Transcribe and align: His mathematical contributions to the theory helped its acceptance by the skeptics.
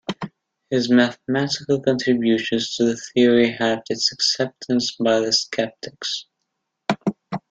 His 0.71 0.89
mathematical 0.89 1.79
contributions 1.79 2.75
to 2.75 2.85
the 2.85 2.97
theory 3.13 3.51
helped 3.51 3.91
its 3.91 4.11
acceptance 4.11 4.93
by 4.99 5.19
the 5.19 5.31
skeptics. 5.31 6.25